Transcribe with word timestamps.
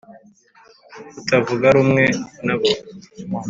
kutavuga 1.15 1.65
rumwe 1.75 2.05
nabo 2.45 2.69